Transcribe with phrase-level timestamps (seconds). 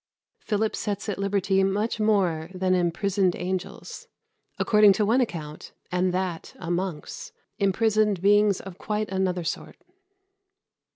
[0.39, 4.07] Philip sets at liberty much more than "imprisoned angels"
[4.57, 9.77] according to one account, and that a monk's, imprisoned beings of quite another sort.